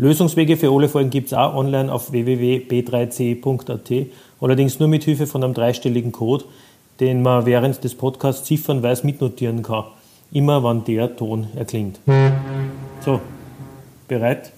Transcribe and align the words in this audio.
Lösungswege 0.00 0.56
für 0.56 0.70
alle 0.70 0.88
Folgen 0.88 1.10
gibt 1.10 1.26
es 1.26 1.34
auch 1.34 1.56
online 1.56 1.92
auf 1.92 2.12
www.b3c.at, 2.12 4.06
allerdings 4.40 4.78
nur 4.78 4.88
mit 4.88 5.02
Hilfe 5.02 5.26
von 5.26 5.42
einem 5.42 5.54
dreistelligen 5.54 6.12
Code, 6.12 6.44
den 7.00 7.20
man 7.20 7.46
während 7.46 7.82
des 7.82 7.96
Podcasts 7.96 8.46
ziffernweise 8.46 9.04
mitnotieren 9.04 9.64
kann, 9.64 9.86
immer 10.30 10.62
wann 10.62 10.84
der 10.84 11.16
Ton 11.16 11.48
erklingt. 11.56 11.98
So, 13.00 13.20
bereit? 14.06 14.52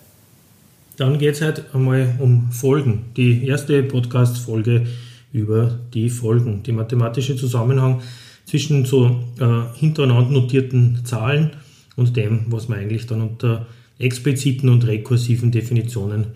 Dann 0.98 1.18
geht 1.18 1.36
es 1.36 1.40
heute 1.40 1.64
einmal 1.72 2.16
um 2.18 2.52
Folgen. 2.52 3.06
Die 3.16 3.46
erste 3.46 3.82
Podcast-Folge 3.82 4.88
über 5.32 5.78
die 5.94 6.10
Folgen, 6.10 6.62
die 6.64 6.72
mathematische 6.72 7.34
Zusammenhang 7.36 8.02
zwischen 8.44 8.84
so 8.84 9.06
äh, 9.38 9.78
hintereinander 9.78 10.32
notierten 10.32 11.00
Zahlen 11.06 11.52
und 11.96 12.14
dem, 12.14 12.44
was 12.48 12.68
man 12.68 12.80
eigentlich 12.80 13.06
dann 13.06 13.22
unter 13.22 13.66
expliziten 14.00 14.68
und 14.68 14.86
rekursiven 14.86 15.52
Definitionen 15.52 16.26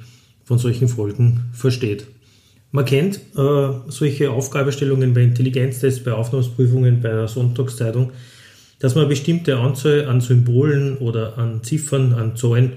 von 0.44 0.58
solchen 0.58 0.88
Folgen 0.88 1.40
versteht. 1.52 2.06
Man 2.70 2.84
kennt 2.84 3.20
äh, 3.36 3.68
solche 3.88 4.30
Aufgabestellungen 4.30 5.14
bei 5.14 5.22
Intelligenztests, 5.22 6.02
bei 6.02 6.12
Aufnahmeprüfungen, 6.12 7.00
bei 7.00 7.10
der 7.10 7.28
Sonntagszeitung, 7.28 8.12
dass 8.80 8.94
man 8.94 9.04
eine 9.04 9.10
bestimmte 9.10 9.58
Anzahl 9.58 10.06
an 10.06 10.20
Symbolen 10.20 10.98
oder 10.98 11.38
an 11.38 11.62
Ziffern, 11.62 12.12
an 12.12 12.36
Zahlen 12.36 12.72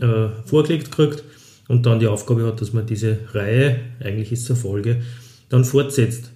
äh, 0.00 0.28
vorgelegt 0.46 0.90
kriegt 0.90 1.22
und 1.68 1.86
dann 1.86 2.00
die 2.00 2.06
Aufgabe 2.06 2.46
hat, 2.46 2.60
dass 2.60 2.72
man 2.72 2.86
diese 2.86 3.18
Reihe, 3.32 3.80
eigentlich 4.00 4.32
ist 4.32 4.44
es 4.44 4.50
eine 4.50 4.58
Folge, 4.58 5.02
dann 5.48 5.64
fortsetzt. 5.64 6.32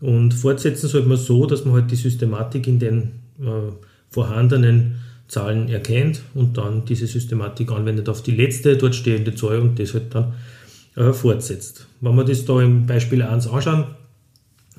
Und 0.00 0.32
fortsetzen 0.32 0.88
sollte 0.88 1.08
man 1.08 1.18
so, 1.18 1.46
dass 1.46 1.64
man 1.64 1.74
halt 1.74 1.90
die 1.90 1.96
Systematik 1.96 2.66
in 2.66 2.78
den 2.78 3.02
äh, 3.40 3.72
vorhandenen 4.08 4.96
Zahlen 5.30 5.68
erkennt 5.68 6.22
und 6.34 6.58
dann 6.58 6.84
diese 6.84 7.06
Systematik 7.06 7.70
anwendet 7.70 8.08
auf 8.08 8.20
die 8.20 8.32
letzte 8.32 8.76
dort 8.76 8.96
stehende 8.96 9.32
Zahl 9.32 9.60
und 9.60 9.78
das 9.78 9.94
halt 9.94 10.12
dann 10.12 10.34
äh, 10.96 11.12
fortsetzt. 11.12 11.86
Wenn 12.00 12.16
wir 12.16 12.24
das 12.24 12.44
da 12.44 12.60
im 12.60 12.86
Beispiel 12.86 13.22
1 13.22 13.46
anschauen, 13.46 13.84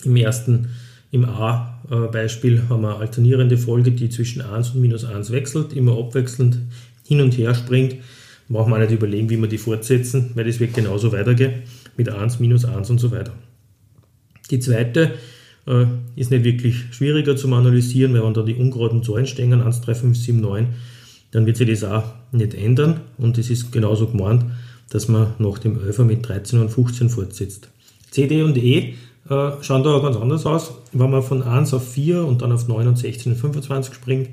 im 0.04 0.16
ersten, 0.18 0.68
im 1.12 1.24
A-Beispiel 1.24 2.64
haben 2.68 2.82
wir 2.82 2.90
eine 2.90 2.98
alternierende 2.98 3.58
Folge, 3.58 3.92
die 3.92 4.10
zwischen 4.10 4.42
1 4.42 4.72
und 4.72 4.82
minus 4.82 5.06
1 5.06 5.32
wechselt, 5.32 5.72
immer 5.72 5.98
abwechselnd 5.98 6.58
hin 7.08 7.22
und 7.22 7.38
her 7.38 7.56
springt. 7.56 7.96
Brauchen 8.50 8.74
wir 8.74 8.80
nicht 8.80 8.92
überlegen, 8.92 9.30
wie 9.30 9.38
wir 9.38 9.48
die 9.48 9.58
fortsetzen, 9.58 10.32
weil 10.36 10.44
das 10.44 10.60
wird 10.60 10.74
genauso 10.74 11.14
weitergehen 11.14 11.62
mit 11.96 12.10
1, 12.10 12.42
minus 12.42 12.66
1 12.66 12.90
und 12.90 13.00
so 13.00 13.10
weiter. 13.12 13.32
Die 14.50 14.60
zweite 14.60 15.12
äh, 15.68 15.86
ist 16.16 16.32
nicht 16.32 16.44
wirklich 16.44 16.76
schwieriger 16.92 17.36
zum 17.36 17.54
Analysieren, 17.54 18.14
weil 18.14 18.24
wenn 18.24 18.34
da 18.34 18.44
die 18.44 18.56
ungeraden 18.56 19.04
Zahlen 19.04 19.28
stehen, 19.28 19.54
1, 19.54 19.82
3, 19.82 19.96
5, 19.96 20.18
7, 20.18 20.40
9, 20.40 20.68
dann 21.32 21.46
wird 21.46 21.58
sich 21.58 21.70
das 21.70 21.84
auch 21.84 22.04
nicht 22.32 22.54
ändern 22.54 23.02
und 23.18 23.38
es 23.38 23.50
ist 23.50 23.72
genauso 23.72 24.08
gemeint, 24.08 24.46
dass 24.90 25.08
man 25.08 25.34
nach 25.40 25.58
dem 25.60 25.80
11 25.80 26.00
mit 26.00 26.28
13 26.28 26.60
und 26.60 26.70
15 26.70 27.10
fortsetzt. 27.10 27.70
C, 28.12 28.28
D 28.28 28.44
und 28.44 28.58
E 28.58 28.96
äh, 29.30 29.52
schauen 29.62 29.84
da 29.84 30.00
ganz 30.00 30.18
anders 30.18 30.46
aus. 30.46 30.74
Wenn 30.92 31.10
man 31.10 31.24
von 31.24 31.42
1 31.42 31.74
auf 31.74 31.90
4 31.94 32.26
und 32.26 32.42
dann 32.42 32.52
auf 32.52 32.68
9 32.68 32.88
und 32.88 32.98
16 32.98 33.32
und 33.32 33.38
25 33.38 33.94
springt, 33.94 34.30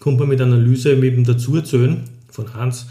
kommt 0.00 0.18
man 0.18 0.28
mit 0.28 0.40
Analyse 0.40 0.96
mit 0.96 1.16
dem 1.16 1.24
Dazuzählen 1.24 2.02
von 2.28 2.48
1 2.48 2.88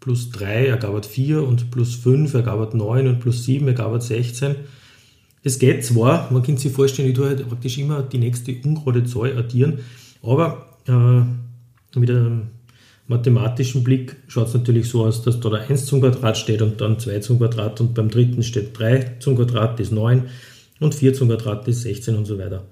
plus 0.00 0.30
3 0.30 0.66
ergab 0.66 1.04
4 1.04 1.42
und 1.42 1.70
plus 1.70 1.94
5 1.96 2.34
ergab 2.34 2.74
9 2.74 3.06
und 3.06 3.20
plus 3.20 3.44
7 3.44 3.68
ergab 3.68 4.02
16 4.02 4.56
es 5.44 5.58
geht 5.58 5.84
zwar, 5.84 6.30
man 6.32 6.42
kann 6.42 6.56
sich 6.56 6.72
vorstellen, 6.72 7.08
ich 7.08 7.14
tue 7.14 7.28
halt 7.28 7.48
praktisch 7.48 7.78
immer 7.78 8.02
die 8.02 8.18
nächste 8.18 8.54
ungerade 8.64 9.04
Zahl 9.04 9.36
addieren, 9.36 9.80
aber 10.22 10.76
äh, 10.86 11.98
mit 11.98 12.10
einem 12.10 12.48
mathematischen 13.06 13.82
Blick 13.82 14.16
schaut 14.28 14.48
es 14.48 14.54
natürlich 14.54 14.88
so 14.88 15.04
aus, 15.04 15.22
dass 15.22 15.40
da 15.40 15.48
der 15.48 15.68
1 15.68 15.86
zum 15.86 16.00
Quadrat 16.00 16.36
steht 16.36 16.62
und 16.62 16.80
dann 16.80 16.98
2 16.98 17.20
zum 17.20 17.38
Quadrat 17.38 17.80
und 17.80 17.94
beim 17.94 18.10
dritten 18.10 18.42
steht 18.42 18.78
3 18.78 19.16
zum 19.20 19.36
Quadrat, 19.36 19.78
das 19.78 19.88
ist 19.88 19.92
9 19.92 20.24
und 20.80 20.94
4 20.94 21.14
zum 21.14 21.28
Quadrat, 21.28 21.66
das 21.66 21.76
ist 21.76 21.82
16 21.82 22.16
und 22.16 22.26
so 22.26 22.38
weiter. 22.38 22.64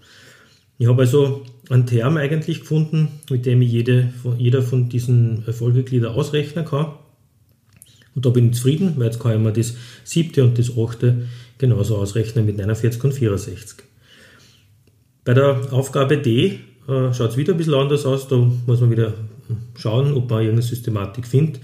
Ich 0.79 0.87
habe 0.87 1.03
also 1.03 1.43
einen 1.71 1.87
Term 1.87 2.19
eigentlich 2.19 2.61
gefunden, 2.61 3.09
mit 3.31 3.47
dem 3.47 3.63
ich 3.63 3.73
jede, 3.73 4.13
jeder 4.37 4.63
von 4.63 4.89
diesen 4.91 5.43
Folgegliedern 5.43 6.15
ausrechnen 6.15 6.67
kann. 6.67 6.93
Und 8.17 8.25
da 8.25 8.31
bin 8.31 8.49
ich 8.49 8.57
zufrieden, 8.57 8.95
weil 8.97 9.07
jetzt 9.07 9.21
kann 9.21 9.33
ich 9.33 9.39
mir 9.39 9.53
das 9.53 9.75
siebte 10.03 10.43
und 10.43 10.59
das 10.59 10.73
achte 10.77 11.27
genauso 11.59 11.97
ausrechnen 11.99 12.47
mit 12.47 12.57
49 12.57 13.05
und 13.05 13.13
64. 13.13 13.85
Bei 15.25 15.35
der 15.35 15.61
Aufgabe 15.71 16.17
D 16.17 16.61
äh, 16.89 17.13
schaut 17.13 17.31
es 17.31 17.37
wieder 17.37 17.53
ein 17.53 17.59
bisschen 17.59 17.75
anders 17.75 18.07
aus. 18.07 18.27
Da 18.27 18.37
muss 18.37 18.81
man 18.81 18.91
wieder 18.91 19.13
schauen, 19.77 20.15
ob 20.15 20.31
man 20.31 20.41
irgendeine 20.41 20.63
Systematik 20.63 21.27
findet. 21.27 21.61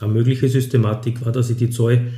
Eine 0.00 0.12
mögliche 0.12 0.48
Systematik 0.48 1.24
war, 1.24 1.30
dass 1.30 1.50
ich 1.50 1.56
die 1.56 1.70
Zahl 1.70 2.08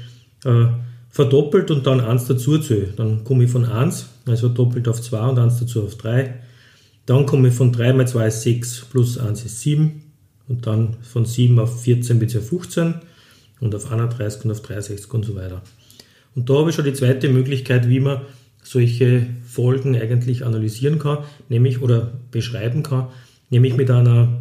äh, 0.44 0.66
verdoppelt 1.10 1.70
und 1.70 1.86
dann 1.86 2.00
1 2.00 2.26
dazu 2.26 2.58
zähle. 2.58 2.94
Dann 2.96 3.22
komme 3.22 3.44
ich 3.44 3.50
von 3.50 3.66
1, 3.66 4.08
also 4.26 4.48
doppelt 4.48 4.88
auf 4.88 5.02
2 5.02 5.28
und 5.28 5.38
1 5.38 5.60
dazu 5.60 5.84
auf 5.84 5.96
3. 5.96 6.40
Dann 7.04 7.26
komme 7.26 7.48
ich 7.48 7.54
von 7.54 7.70
3 7.70 7.92
mal 7.92 8.08
2 8.08 8.28
ist 8.28 8.42
6 8.42 8.86
plus 8.90 9.18
1 9.18 9.44
ist 9.44 9.60
7 9.60 10.00
und 10.48 10.66
dann 10.66 10.96
von 11.02 11.26
7 11.26 11.58
auf 11.58 11.82
14 11.82 12.18
bzw. 12.18 12.40
15 12.40 12.94
und 13.60 13.74
auf 13.74 13.90
31 13.90 14.44
und 14.44 14.50
auf 14.50 14.62
63 14.62 15.12
und 15.12 15.24
so 15.24 15.34
weiter. 15.36 15.62
Und 16.34 16.50
da 16.50 16.54
habe 16.54 16.70
ich 16.70 16.76
schon 16.76 16.84
die 16.84 16.92
zweite 16.92 17.28
Möglichkeit, 17.28 17.88
wie 17.88 18.00
man 18.00 18.22
solche 18.62 19.26
Folgen 19.44 19.94
eigentlich 19.94 20.44
analysieren 20.44 20.98
kann, 20.98 21.18
nämlich 21.48 21.80
oder 21.80 22.12
beschreiben 22.30 22.82
kann, 22.82 23.08
nämlich 23.50 23.76
mit 23.76 23.90
einer 23.90 24.40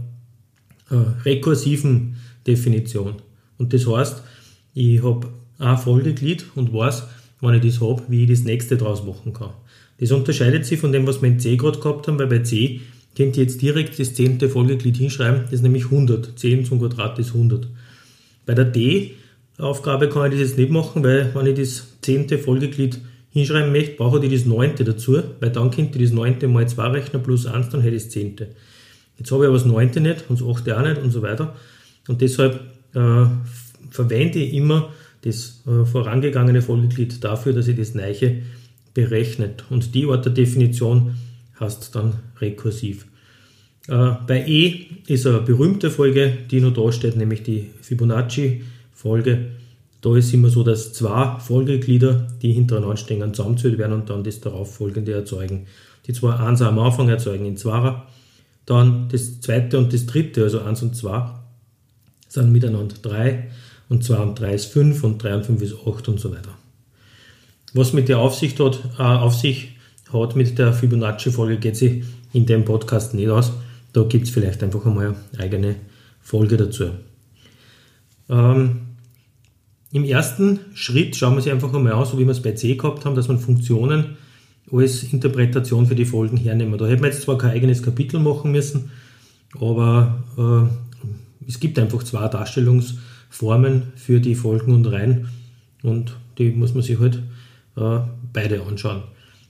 äh, 0.90 0.96
rekursiven 1.25 2.16
Definition. 2.47 3.16
Und 3.57 3.74
das 3.74 3.88
heißt, 3.88 4.24
ich 4.74 5.03
habe 5.03 5.28
ein 5.59 5.78
Folgeglied 5.78 6.45
und 6.56 6.74
weiß, 6.74 7.03
wenn 7.41 7.56
ich 7.56 7.74
das 7.74 7.81
habe, 7.81 8.03
wie 8.07 8.24
ich 8.24 8.30
das 8.30 8.44
nächste 8.44 8.78
draus 8.78 9.03
machen 9.03 9.34
kann. 9.34 9.51
Das 10.00 10.12
unterscheidet 10.12 10.66
sich 10.66 10.80
von 10.80 10.91
dem, 10.91 11.06
was 11.06 11.22
wir 11.22 11.30
in 11.30 11.40
C 11.40 11.56
gerade 11.56 11.80
gehabt 11.80 12.07
haben, 12.07 12.18
weil 12.18 12.28
bei 12.28 12.40
C 12.40 12.81
könnt 13.16 13.38
ihr 13.38 13.44
jetzt 13.44 13.62
direkt 13.62 14.00
das 14.00 14.16
zehnte 14.16 14.50
Folgeglied 14.50 14.97
hinschreiben, 14.97 15.44
das 15.44 15.53
ist 15.53 15.62
nämlich 15.62 15.85
100. 15.85 16.38
10 16.38 16.66
zum 16.66 16.80
Quadrat 16.80 17.19
ist 17.19 17.34
100. 17.34 17.68
Bei 18.46 18.54
der 18.54 18.66
D 18.66 19.12
Aufgabe 19.58 20.09
kann 20.09 20.31
ich 20.31 20.40
das 20.40 20.50
jetzt 20.50 20.58
nicht 20.58 20.72
machen, 20.72 21.04
weil 21.04 21.34
wenn 21.36 21.46
ich 21.46 21.59
das 21.59 21.88
zehnte 22.02 22.38
Folgeglied 22.38 23.00
hinschreiben 23.30 23.72
möchte, 23.72 23.96
brauche 23.96 24.24
ich 24.24 24.31
das 24.31 24.46
neunte 24.46 24.84
dazu, 24.84 25.22
weil 25.40 25.52
dann 25.52 25.72
könnte 25.72 25.98
ich 25.98 26.06
das 26.06 26.14
neunte 26.14 26.48
mal 26.48 26.68
2 26.68 26.88
rechnen 26.88 27.24
plus 27.24 27.46
1, 27.46 27.70
dann 27.70 27.81
hätte 27.81 27.96
ich 27.96 28.04
das 28.04 28.12
zehnte. 28.12 28.48
Jetzt 29.18 29.31
habe 29.31 29.44
ich 29.44 29.48
aber 29.48 29.58
das 29.58 29.66
neunte 29.66 30.02
nicht 30.02 30.26
und 30.30 30.42
das 30.42 30.48
achte 30.48 30.78
auch 30.78 30.84
nicht 30.84 31.02
und 31.02 31.12
so 31.12 31.22
weiter. 31.22 31.56
Und 32.08 32.22
deshalb 32.22 32.59
äh, 32.94 33.26
verwende 33.90 34.40
ich 34.40 34.54
immer 34.54 34.92
das 35.22 35.64
äh, 35.68 35.86
vorangegangene 35.86 36.62
Folgeglied 36.62 37.24
dafür, 37.24 37.54
dass 37.54 37.68
ich 37.68 37.78
das 37.78 37.94
Neiche 37.94 38.42
berechnet. 38.94 39.66
Und 39.69 39.96
die 39.96 40.06
Art 40.06 40.25
der 40.25 40.34
Definition 40.34 41.16
heißt 41.60 41.96
dann 41.96 42.16
rekursiv. 42.39 43.06
Äh, 43.88 44.12
bei 44.27 44.45
E 44.47 44.85
ist 45.07 45.27
eine 45.27 45.41
berühmte 45.41 45.91
Folge, 45.91 46.38
die 46.50 46.62
noch 46.62 46.74
da 46.74 46.91
steht, 46.91 47.18
nämlich 47.18 47.44
die 47.44 47.69
Fibonacci 47.81 48.63
Folge. 48.94 49.51
Da 50.01 50.15
ist 50.15 50.33
immer 50.33 50.50
so, 50.50 50.63
dass 50.63 50.94
zwei 50.94 51.39
Folgeglieder, 51.39 52.27
die 52.41 52.53
hintereinander 52.53 52.97
stehen, 52.97 53.33
zusammenzählt 53.33 53.77
werden 53.77 53.94
und 53.94 54.09
dann 54.09 54.24
das 54.24 54.41
darauffolgende 54.41 55.13
erzeugen. 55.13 55.68
Die 56.07 56.13
zwei 56.13 56.33
Einser 56.35 56.68
am 56.68 56.80
Anfang 56.80 57.09
erzeugen 57.09 57.45
in 57.45 57.57
Zweier. 57.57 58.07
Dann 58.65 59.09
das 59.09 59.41
zweite 59.41 59.77
und 59.77 59.94
das 59.94 60.06
dritte, 60.06 60.44
also 60.44 60.62
1 60.62 60.83
und 60.83 60.95
2, 60.95 61.31
sind 62.29 62.51
miteinander 62.51 62.95
3 63.01 63.50
und 63.89 64.03
2 64.03 64.18
und 64.18 64.39
3 64.39 64.53
ist 64.53 64.65
5 64.68 65.03
und 65.03 65.24
3 65.24 65.36
und 65.36 65.45
5 65.45 65.62
ist 65.62 65.75
8 65.86 66.07
und 66.07 66.19
so 66.19 66.31
weiter. 66.31 66.51
Was 67.74 67.91
mit 67.91 68.07
der 68.07 68.19
Aufsicht 68.19 68.59
hat, 68.59 68.79
äh, 68.97 69.03
auf 69.03 69.36
sich 69.36 69.69
hat 70.12 70.36
mit 70.36 70.57
der 70.59 70.74
Fibonacci-Folge 70.74 71.57
geht 71.57 71.75
sich 71.75 72.03
in 72.33 72.45
dem 72.45 72.65
Podcast 72.65 73.13
nicht 73.13 73.29
aus. 73.29 73.51
Da 73.94 74.04
gibt 74.04 74.25
es 74.25 74.34
vielleicht 74.34 74.63
einfach 74.63 74.86
einmal 74.86 75.16
eine 75.34 75.44
eigene 75.44 75.75
Folge 76.22 76.57
dazu. 76.57 76.90
Ähm, 78.30 78.81
im 79.92 80.04
ersten 80.04 80.60
Schritt 80.74 81.16
schauen 81.16 81.36
wir 81.36 81.42
sich 81.42 81.51
einfach 81.51 81.74
einmal 81.74 81.94
aus, 81.94 82.12
so 82.12 82.18
wie 82.18 82.25
wir 82.25 82.31
es 82.31 82.42
bei 82.42 82.54
C 82.54 82.75
gehabt 82.75 83.06
haben, 83.06 83.16
dass 83.16 83.28
man 83.28 83.38
Funktionen 83.38 84.18
als 84.72 85.04
Interpretation 85.04 85.86
für 85.86 85.95
die 85.95 86.06
Folgen 86.06 86.38
hernehmen. 86.38 86.80
Da 86.80 86.88
hätten 86.88 87.04
wir 87.04 87.10
jetzt 87.10 87.22
zwar 87.22 87.38
kein 87.38 87.51
eigenes 87.51 87.84
Kapitel 87.84 88.19
machen 88.19 88.51
müssen, 88.51 88.90
aber 89.60 90.24
äh, 90.38 91.48
es 91.48 91.60
gibt 91.60 91.78
einfach 91.78 92.01
zwei 92.04 92.28
Darstellungsformen 92.28 93.84
für 93.96 94.19
die 94.19 94.36
Folgen 94.36 94.74
und 94.74 94.88
Reihen 94.88 95.28
und 95.84 96.18
die 96.39 96.50
muss 96.50 96.74
man 96.74 96.81
sich 96.81 97.00
halt 97.00 97.22
äh, 97.75 98.00
beide 98.31 98.63
anschauen. 98.63 99.04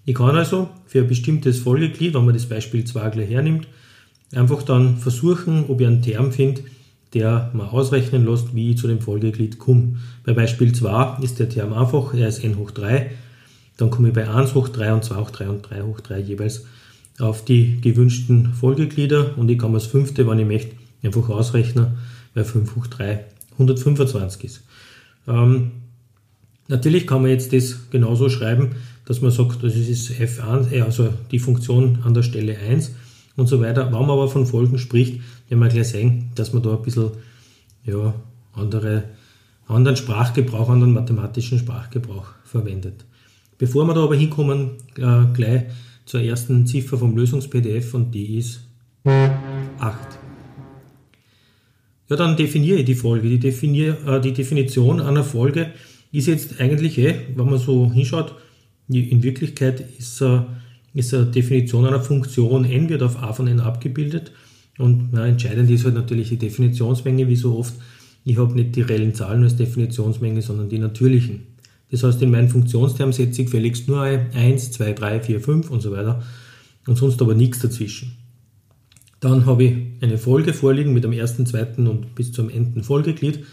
Ich 0.06 0.16
kann 0.16 0.36
also 0.36 0.70
für 0.86 1.00
ein 1.00 1.08
bestimmtes 1.08 1.60
Folgeglied, 1.60 2.14
wenn 2.14 2.26
man 2.26 2.34
das 2.34 2.48
Beispiel 2.48 2.84
2 2.84 3.10
gleich 3.12 3.30
hernimmt, 3.30 3.68
einfach 4.36 4.64
dann 4.64 4.98
versuchen, 4.98 5.66
ob 5.68 5.82
ich 5.82 5.88
einen 5.88 6.02
Term 6.02 6.32
finde, 6.32 6.62
der 7.14 7.52
mal 7.54 7.68
ausrechnen 7.68 8.26
lässt, 8.26 8.56
wie 8.56 8.72
ich 8.72 8.78
zu 8.78 8.88
dem 8.88 9.00
Folgeglied 9.00 9.60
komme. 9.60 9.98
Bei 10.26 10.34
Beispiel 10.34 10.74
2 10.74 11.22
ist 11.22 11.40
der 11.40 11.50
Term 11.50 11.74
einfach, 11.74 12.14
er 12.14 12.28
ist 12.28 12.44
n 12.44 12.58
hoch 12.58 12.72
3, 12.72 13.12
dann 13.78 13.90
komme 13.90 14.10
ich 14.10 14.14
bei 14.14 14.28
1 14.28 14.56
hoch 14.56 14.70
3 14.70 14.94
und 14.94 15.04
2 15.04 15.16
hoch 15.16 15.32
3 15.32 15.50
und 15.50 15.70
3 15.70 15.82
hoch 15.84 16.00
3 16.00 16.20
jeweils 16.20 16.66
auf 17.20 17.46
die 17.46 17.80
gewünschten 17.82 18.54
Folgeglieder 18.54 19.38
und 19.38 19.50
ich 19.50 19.60
kann 19.60 19.74
das 19.74 19.86
fünfte, 19.86 20.28
wenn 20.28 20.40
ich 20.40 20.48
möchte, 20.48 20.76
einfach 21.04 21.30
ausrechnen, 21.30 21.98
weil 22.34 22.46
5 22.46 22.76
hoch 22.76 22.88
3 22.88 23.26
125 23.54 24.44
ist. 24.46 24.64
Ähm, 25.28 25.72
natürlich 26.68 27.06
kann 27.06 27.22
man 27.22 27.32
jetzt 27.32 27.54
das 27.54 27.90
genauso 27.92 28.30
schreiben, 28.30 28.72
dass 29.06 29.22
man 29.22 29.32
sagt, 29.32 29.64
das 29.64 29.76
ist 29.76 30.12
f1, 30.12 30.72
äh, 30.72 30.82
also 30.82 31.10
die 31.32 31.40
Funktion 31.40 32.00
an 32.04 32.14
der 32.14 32.24
Stelle 32.24 32.58
1 32.58 32.92
und 33.36 33.48
so 33.48 33.62
weiter. 33.62 33.86
Wenn 33.86 33.92
man 33.94 34.10
aber 34.10 34.28
von 34.28 34.46
Folgen 34.46 34.78
spricht, 34.78 35.22
werden 35.50 35.60
wir 35.60 35.70
gleich 35.70 35.90
sehen, 35.90 36.32
dass 36.36 36.54
man 36.54 36.64
da 36.64 36.76
ein 36.76 36.82
bisschen 36.82 37.12
ja, 37.86 38.14
andere, 38.54 39.04
anderen 39.68 39.98
Sprachgebrauch, 39.98 40.70
anderen 40.70 40.94
mathematischen 40.94 41.60
Sprachgebrauch 41.60 42.28
verwendet. 42.44 43.06
Bevor 43.58 43.86
wir 43.86 43.94
da 43.94 44.04
aber 44.04 44.16
hinkommen, 44.16 44.72
äh, 44.98 45.26
gleich 45.34 45.64
zur 46.06 46.22
ersten 46.22 46.68
Ziffer 46.68 46.98
vom 46.98 47.16
Lösungs-PDF 47.16 47.94
und 47.94 48.12
die 48.12 48.38
ist 48.38 48.62
8. 49.06 49.98
Ja, 52.10 52.16
dann 52.16 52.36
definiere 52.36 52.80
ich 52.80 52.86
die 52.86 52.96
Folge. 52.96 53.30
Die, 53.30 53.40
definier, 53.40 53.98
äh, 54.06 54.22
die 54.22 54.34
Definition 54.34 55.00
einer 55.00 55.24
Folge 55.24 55.72
ist 56.12 56.28
jetzt 56.28 56.60
eigentlich, 56.60 56.98
eh, 56.98 57.16
wenn 57.36 57.46
man 57.46 57.58
so 57.58 57.92
hinschaut, 57.92 58.36
in 58.90 59.24
Wirklichkeit 59.24 59.84
ist, 59.98 60.22
äh, 60.22 60.42
ist 60.94 61.14
eine 61.14 61.26
Definition 61.26 61.86
einer 61.86 62.02
Funktion 62.02 62.66
n 62.66 62.90
wird 62.90 63.02
auf 63.02 63.22
a 63.22 63.34
von 63.34 63.48
n 63.48 63.60
abgebildet. 63.60 64.32
Und 64.78 65.10
ja, 65.14 65.26
entscheidend 65.26 65.70
ist 65.70 65.86
halt 65.86 65.96
natürlich 65.96 66.30
die 66.30 66.38
Definitionsmenge, 66.38 67.28
wie 67.28 67.36
so 67.36 67.58
oft. 67.58 67.74
Ich 68.26 68.38
habe 68.38 68.54
nicht 68.54 68.76
die 68.76 68.82
reellen 68.82 69.14
Zahlen 69.14 69.44
als 69.44 69.56
Definitionsmenge, 69.56 70.42
sondern 70.42 70.70
die 70.70 70.80
natürlichen. 70.80 71.48
Das 71.92 72.04
heißt, 72.04 72.22
in 72.22 72.32
meinen 72.32 72.50
Funktionsterm 72.50 73.14
setze 73.14 73.42
ich 73.42 73.48
gefälligst 73.48 73.88
nur 73.88 74.02
ein 74.02 74.32
1, 74.34 74.72
2, 74.72 74.94
3, 74.94 75.20
4, 75.20 75.42
5 75.42 75.70
und 75.70 75.82
so 75.82 75.92
weiter 75.92 76.24
und 76.88 76.98
sonst 76.98 77.22
aber 77.22 77.36
nichts 77.36 77.60
dazwischen. 77.60 78.18
Dann 79.20 79.46
habe 79.46 79.64
ich 79.64 79.78
eine 80.02 80.18
Folge 80.18 80.54
vorliegen 80.54 80.94
mit 80.94 81.04
dem 81.04 81.14
ersten, 81.14 81.46
zweiten 81.46 81.88
und 81.88 82.16
bis 82.16 82.32
zum 82.32 82.50
Enden 82.50 82.84
Folgeglied. 82.84 83.46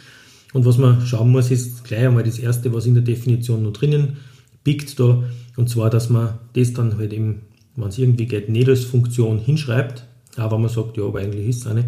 Und 0.52 0.64
was 0.64 0.78
man 0.78 1.06
schauen 1.06 1.30
muss, 1.30 1.50
ist 1.50 1.84
gleich 1.84 2.06
einmal 2.06 2.24
das 2.24 2.38
erste, 2.38 2.72
was 2.72 2.86
in 2.86 2.94
der 2.94 3.04
Definition 3.04 3.62
noch 3.62 3.72
drinnen 3.72 4.16
biegt 4.64 4.98
da. 4.98 5.22
Und 5.56 5.68
zwar, 5.68 5.90
dass 5.90 6.10
man 6.10 6.38
das 6.54 6.72
dann 6.72 6.96
halt 6.98 7.12
eben, 7.12 7.42
wenn 7.76 7.88
es 7.88 7.98
irgendwie 7.98 8.26
geht, 8.26 8.48
nicht 8.48 8.68
als 8.68 8.84
Funktion 8.84 9.38
hinschreibt, 9.38 10.04
aber 10.36 10.58
man 10.58 10.70
sagt, 10.70 10.96
ja, 10.96 11.04
aber 11.04 11.20
eigentlich 11.20 11.48
ist 11.48 11.60
es 11.60 11.66
eine, 11.66 11.84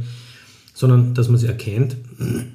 sondern 0.75 1.15
dass 1.15 1.29
man 1.29 1.39
sie 1.39 1.47
erkennt, 1.47 1.97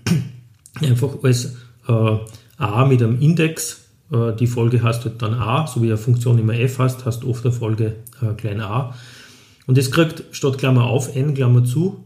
einfach 0.82 1.24
als 1.24 1.56
äh, 1.88 2.18
a 2.58 2.86
mit 2.86 3.02
einem 3.02 3.20
Index, 3.20 3.86
äh, 4.12 4.34
die 4.34 4.48
Folge 4.48 4.84
hast 4.84 5.06
halt 5.06 5.22
dann 5.22 5.34
a, 5.34 5.68
so 5.68 5.82
wie 5.82 5.88
eine 5.88 5.98
Funktion 5.98 6.38
immer 6.40 6.54
f 6.54 6.80
hast, 6.80 7.06
hast 7.06 7.24
oft 7.24 7.46
eine 7.46 7.54
Folge 7.54 7.96
äh, 8.22 8.34
klein 8.34 8.62
a. 8.62 8.96
Und 9.66 9.78
das 9.78 9.92
kriegt 9.92 10.24
statt 10.32 10.58
Klammer 10.58 10.86
auf, 10.86 11.16
n, 11.16 11.34
Klammer 11.34 11.64
zu, 11.64 12.04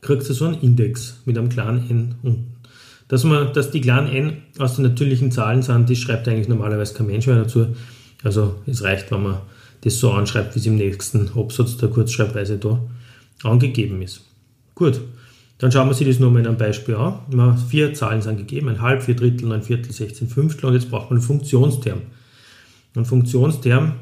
kriegt 0.00 0.22
so 0.22 0.44
einen 0.44 0.60
Index 0.60 1.20
mit 1.24 1.38
einem 1.38 1.48
kleinen 1.48 1.90
n 1.90 2.14
unten. 2.22 2.53
Dass, 3.08 3.24
man, 3.24 3.52
dass 3.52 3.70
die 3.70 3.80
kleinen 3.80 4.08
n 4.08 4.36
aus 4.58 4.76
den 4.76 4.84
natürlichen 4.84 5.30
Zahlen 5.30 5.62
sind, 5.62 5.90
das 5.90 5.98
schreibt 5.98 6.26
eigentlich 6.26 6.48
normalerweise 6.48 6.94
kein 6.94 7.06
Mensch 7.06 7.26
mehr 7.26 7.36
dazu. 7.36 7.66
Also 8.22 8.56
es 8.66 8.82
reicht, 8.82 9.10
wenn 9.10 9.22
man 9.22 9.38
das 9.82 9.98
so 9.98 10.12
anschreibt, 10.12 10.54
wie 10.54 10.58
es 10.58 10.66
im 10.66 10.76
nächsten 10.76 11.30
Absatz 11.36 11.76
der 11.76 11.90
Kurzschreibweise 11.90 12.56
da 12.56 12.80
angegeben 13.42 14.00
ist. 14.00 14.22
Gut, 14.74 15.00
dann 15.58 15.70
schauen 15.70 15.88
wir 15.88 15.94
sich 15.94 16.08
das 16.08 16.18
nochmal 16.18 16.40
in 16.40 16.48
einem 16.48 16.56
Beispiel 16.56 16.96
an. 16.96 17.20
Wir 17.28 17.56
vier 17.68 17.94
Zahlen 17.94 18.22
sind 18.22 18.38
gegeben, 18.38 18.68
ein 18.68 18.80
Halb, 18.80 19.02
vier 19.02 19.14
Drittel, 19.14 19.52
ein 19.52 19.62
Viertel, 19.62 19.92
16 19.92 20.28
Fünftel 20.28 20.66
und 20.66 20.74
jetzt 20.74 20.90
braucht 20.90 21.10
man 21.10 21.18
einen 21.18 21.26
Funktionsterm. 21.26 22.00
Ein 22.96 23.04
Funktionsterm, 23.04 23.92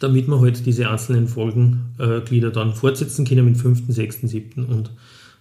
damit 0.00 0.28
man 0.28 0.40
halt 0.40 0.64
diese 0.66 0.88
einzelnen 0.90 1.28
Folgenglieder 1.28 2.50
dann 2.50 2.74
fortsetzen 2.74 3.24
können 3.24 3.46
mit 3.46 3.56
fünften, 3.56 3.92
sechsten, 3.92 4.28
siebten 4.28 4.64
und 4.64 4.90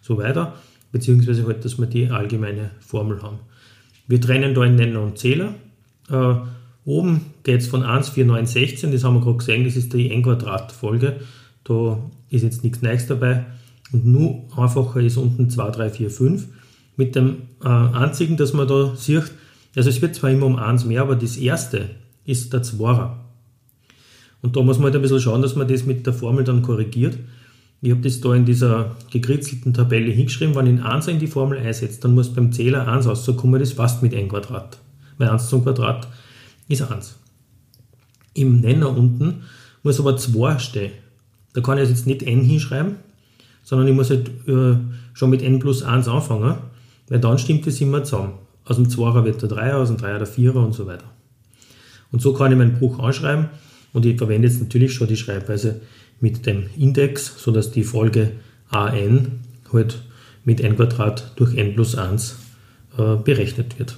so 0.02 0.18
weiter 0.18 0.56
beziehungsweise 0.92 1.46
halt, 1.46 1.64
dass 1.64 1.78
wir 1.78 1.86
die 1.86 2.10
allgemeine 2.10 2.72
Formel 2.80 3.22
haben. 3.22 3.40
Wir 4.08 4.20
trennen 4.20 4.54
da 4.54 4.64
in 4.64 4.76
Nenner 4.76 5.02
und 5.02 5.18
Zähler. 5.18 5.56
Äh, 6.10 6.36
oben 6.86 7.22
geht 7.44 7.62
es 7.62 7.68
von 7.68 7.84
1, 7.84 8.10
4, 8.10 8.26
9, 8.26 8.46
16, 8.46 8.92
das 8.92 9.04
haben 9.04 9.16
wir 9.16 9.22
gerade 9.22 9.38
gesehen, 9.38 9.64
das 9.64 9.76
ist 9.76 9.94
die 9.94 10.12
N-Quadrat-Folge. 10.12 11.22
Da 11.64 12.00
ist 12.30 12.44
jetzt 12.44 12.64
nichts 12.64 12.82
Neues 12.82 13.08
dabei. 13.08 13.46
Und 13.92 14.06
nur 14.06 14.44
einfacher 14.56 15.00
ist 15.02 15.18
unten 15.18 15.50
2, 15.50 15.70
3, 15.72 15.90
4, 15.90 16.10
5. 16.10 16.48
Mit 16.98 17.16
dem 17.16 17.44
äh, 17.64 17.68
einzigen, 17.68 18.38
dass 18.38 18.54
man 18.54 18.68
da 18.68 18.96
sieht, 18.96 19.32
also 19.76 19.90
es 19.90 20.02
wird 20.02 20.16
zwar 20.16 20.32
immer 20.32 20.46
um 20.46 20.58
1 20.58 20.86
mehr, 20.86 21.02
aber 21.02 21.16
das 21.16 21.38
erste 21.38 21.90
ist 22.26 22.52
der 22.54 22.64
Zwarer. 22.64 23.26
Und 24.42 24.56
da 24.56 24.62
muss 24.62 24.78
man 24.78 24.86
halt 24.86 24.96
ein 24.96 25.02
bisschen 25.02 25.20
schauen, 25.20 25.42
dass 25.42 25.56
man 25.56 25.68
das 25.68 25.86
mit 25.86 26.06
der 26.06 26.14
Formel 26.14 26.44
dann 26.44 26.62
korrigiert. 26.62 27.18
Ich 27.82 27.90
habe 27.90 28.02
das 28.02 28.22
da 28.22 28.36
in 28.36 28.46
dieser 28.46 28.96
gekritzelten 29.10 29.74
Tabelle 29.74 30.12
hingeschrieben. 30.12 30.56
Wenn 30.56 30.68
ich 30.68 30.74
ein 30.74 30.86
1 30.86 31.08
in 31.08 31.20
die 31.20 31.28
Formel 31.28 31.58
einsetze, 31.58 32.00
dann 32.02 32.14
muss 32.14 32.32
beim 32.32 32.52
Zähler 32.52 32.88
1 32.88 33.08
rauskommen, 33.08 33.60
das 33.60 33.74
fast 33.74 34.04
mit 34.04 34.14
n 34.14 34.28
Quadrat. 34.28 34.78
Weil 35.18 35.30
1 35.30 35.50
zum 35.50 35.64
Quadrat 35.64 36.08
ist 36.68 36.84
1. 36.84 37.18
Im 38.36 38.62
Nenner 38.62 38.96
unten 38.96 39.44
muss 39.82 40.00
aber 40.00 40.16
2 40.16 40.60
stehen. 40.60 40.92
Da 41.54 41.62
kann 41.62 41.80
ich 41.80 41.90
jetzt 41.90 42.06
nicht 42.06 42.22
n 42.22 42.42
hinschreiben, 42.42 42.98
sondern 43.64 43.88
ich 43.88 43.96
muss 43.96 44.12
halt 44.12 44.30
äh, 44.48 44.78
schon 45.14 45.30
mit 45.32 45.42
n 45.42 45.60
plus 45.60 45.82
1 45.82 46.08
anfangen, 46.08 46.58
weil 47.10 47.20
dann 47.20 47.40
stimmt 47.40 47.66
das 47.66 47.82
immer 47.82 48.04
zusammen. 48.04 48.34
Aus 48.64 48.76
dem 48.76 48.88
2er 48.88 49.26
wird 49.26 49.42
der 49.42 49.50
3er, 49.50 49.74
aus 49.74 49.88
dem 49.88 49.98
3er 49.98 50.20
der 50.20 50.28
4er 50.28 50.64
und 50.64 50.74
so 50.74 50.86
weiter. 50.86 51.06
Und 52.12 52.22
so 52.22 52.34
kann 52.34 52.52
ich 52.52 52.58
meinen 52.60 52.78
Bruch 52.78 53.00
anschreiben 53.00 53.50
und 53.92 54.06
ich 54.06 54.18
verwende 54.18 54.48
jetzt 54.48 54.62
natürlich 54.62 54.94
schon 54.94 55.08
die 55.08 55.18
Schreibweise 55.18 55.82
mit 56.22 56.46
dem 56.46 56.70
Index, 56.78 57.36
sodass 57.38 57.72
die 57.72 57.84
Folge 57.84 58.32
an 58.70 59.42
halt 59.74 60.02
mit 60.46 60.62
n 60.62 60.76
Quadrat 60.76 61.34
durch 61.36 61.56
n 61.56 61.76
plus 61.76 61.96
1 61.96 62.38
äh, 62.98 63.16
berechnet 63.18 63.78
wird. 63.80 63.98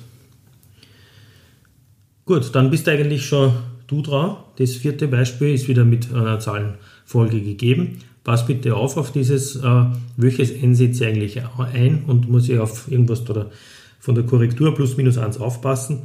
Gut, 2.25 2.55
dann 2.55 2.71
bist 2.71 2.87
eigentlich 2.89 3.25
schon 3.25 3.53
du 3.87 4.01
dran. 4.01 4.37
Das 4.57 4.75
vierte 4.75 5.07
Beispiel 5.07 5.53
ist 5.53 5.67
wieder 5.67 5.83
mit 5.83 6.13
einer 6.13 6.39
Zahlenfolge 6.39 7.41
gegeben. 7.41 7.99
Pass 8.23 8.45
bitte 8.45 8.75
auf 8.75 8.95
auf 8.95 9.11
dieses, 9.11 9.57
äh, 9.57 9.85
welches 10.15 10.51
n 10.51 10.75
setze 10.75 11.05
ich 11.05 11.09
eigentlich 11.09 11.43
ein 11.57 12.05
und 12.05 12.29
muss 12.29 12.47
ich 12.47 12.57
auf 12.59 12.89
irgendwas 12.89 13.29
oder 13.29 13.51
von 13.99 14.15
der 14.15 14.25
Korrektur 14.25 14.73
plus 14.73 14.95
minus 14.97 15.17
1 15.17 15.39
aufpassen. 15.39 16.03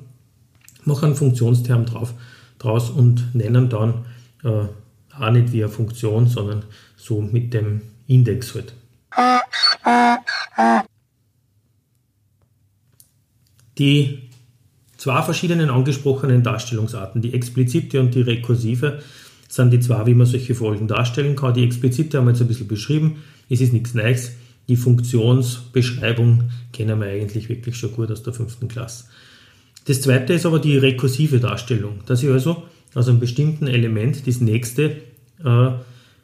Mache 0.85 1.07
einen 1.07 1.15
Funktionsterm 1.15 1.87
drauf, 1.87 2.15
draus 2.59 2.91
und 2.91 3.35
nennen 3.35 3.69
dann 3.69 4.05
äh, 4.43 4.67
auch 5.21 5.31
nicht 5.31 5.53
wie 5.53 5.63
eine 5.63 5.73
Funktion, 5.73 6.27
sondern 6.27 6.65
so 6.97 7.21
mit 7.21 7.55
dem 7.55 7.83
Index 8.07 8.55
halt. 8.55 8.75
Die 13.79 14.31
zwei 14.97 15.23
verschiedenen 15.23 15.71
angesprochenen 15.71 16.43
Darstellungsarten, 16.43 17.23
die 17.23 17.35
explizite 17.35 18.01
und 18.01 18.15
die 18.15 18.23
rekursive, 18.23 19.01
sind 19.49 19.71
die 19.73 19.81
zwei, 19.81 20.05
wie 20.07 20.15
man 20.15 20.27
solche 20.27 20.55
Folgen 20.55 20.89
darstellen 20.89 21.37
kann. 21.37 21.55
Die 21.55 21.65
explizite 21.65 22.19
haben 22.19 22.27
wir 22.27 22.33
jetzt 22.33 22.43
ein 22.43 22.49
bisschen 22.49 22.69
beschrieben, 22.69 23.23
es 23.49 23.61
ist 23.61 23.73
nichts 23.73 23.95
Neues. 23.95 24.33
Die 24.69 24.77
Funktionsbeschreibung 24.77 26.51
kennen 26.73 27.01
wir 27.01 27.07
eigentlich 27.07 27.49
wirklich 27.49 27.77
schon 27.77 27.93
gut 27.95 28.11
aus 28.11 28.23
der 28.23 28.35
fünften 28.35 28.69
Klasse. 28.69 29.05
Das 29.87 30.03
zweite 30.03 30.35
ist 30.35 30.45
aber 30.45 30.59
die 30.59 30.77
rekursive 30.77 31.41
Darstellung, 31.41 32.01
dass 32.05 32.23
ich 32.23 32.29
also 32.29 32.65
aus 32.95 33.09
einem 33.09 33.21
bestimmten 33.21 33.67
Element 33.67 34.27
das 34.27 34.43
nächste 34.43 34.97
äh, 35.45 35.71